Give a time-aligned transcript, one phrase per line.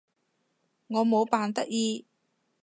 [0.87, 2.07] 我冇扮得意